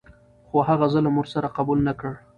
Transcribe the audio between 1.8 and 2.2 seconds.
نه کړه.